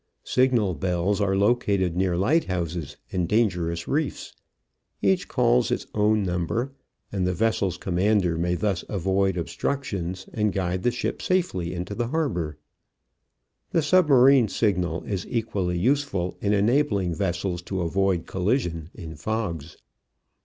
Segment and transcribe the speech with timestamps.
[0.23, 4.33] Signal bells are located near lighthouses and dangerous reefs.
[4.99, 6.71] Each calls its own number,
[7.11, 12.07] and the vessel's commander may thus avoid obstructions and guide the ship safely into the
[12.07, 12.57] harbor.
[13.69, 19.77] The submarine signal is equally useful in enabling vessels to avoid collision in fogs.